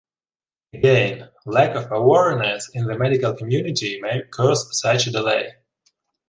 [0.73, 5.53] Again, lack of awareness in the medical community may cause such a delay.